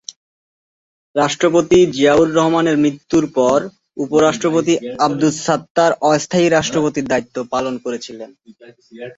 রাষ্ট্রপতি 1.15 1.79
জিয়াউর 1.95 2.27
রহমানের 2.31 2.77
মৃত্যুর 2.77 3.25
পর 3.37 3.59
উপরাষ্ট্রপতি 3.97 4.73
আব্দুস 4.99 5.35
সাত্তার 5.45 5.91
অস্থায়ী 6.09 6.47
রাষ্ট্রপতির 6.49 7.09
দায়িত্ব 7.11 7.37
পালন 7.53 7.73
করেছিলেন। 7.85 8.29